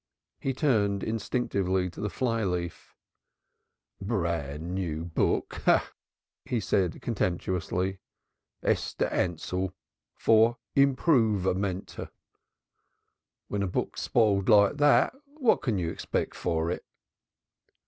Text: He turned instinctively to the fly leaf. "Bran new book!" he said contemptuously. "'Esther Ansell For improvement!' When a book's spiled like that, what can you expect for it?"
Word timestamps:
He 0.39 0.51
turned 0.55 1.03
instinctively 1.03 1.87
to 1.91 2.01
the 2.01 2.09
fly 2.09 2.43
leaf. 2.43 2.95
"Bran 4.01 4.73
new 4.73 5.05
book!" 5.05 5.61
he 6.43 6.59
said 6.59 7.03
contemptuously. 7.03 7.99
"'Esther 8.63 9.05
Ansell 9.09 9.75
For 10.15 10.57
improvement!' 10.75 11.97
When 13.47 13.61
a 13.61 13.67
book's 13.67 14.01
spiled 14.01 14.49
like 14.49 14.77
that, 14.77 15.13
what 15.35 15.61
can 15.61 15.77
you 15.77 15.91
expect 15.91 16.33
for 16.35 16.71
it?" 16.71 16.83